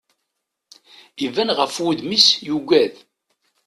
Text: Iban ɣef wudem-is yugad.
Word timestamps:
Iban 1.25 1.49
ɣef 1.57 1.75
wudem-is 1.83 2.27
yugad. 2.47 2.93